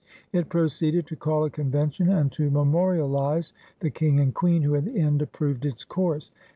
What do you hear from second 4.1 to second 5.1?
and Queen, who in the